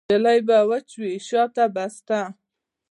نجلۍ 0.13 0.39
به 0.47 0.57
واچوي 0.69 1.13
وشا 1.19 1.43
ته 1.55 1.63
بسته 1.75 2.19